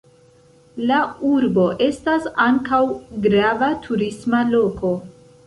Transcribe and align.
La 0.91 1.01
urbo 1.31 1.65
estas 1.89 2.25
ankaŭ 2.47 2.81
grava 3.27 3.71
turisma 3.87 4.43
loko. 4.57 4.93